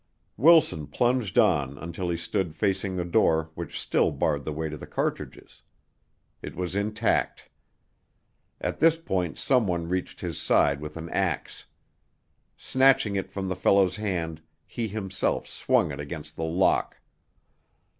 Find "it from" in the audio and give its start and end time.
13.15-13.47